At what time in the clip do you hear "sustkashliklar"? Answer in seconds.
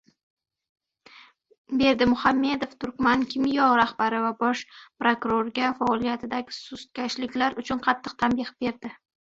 6.65-7.63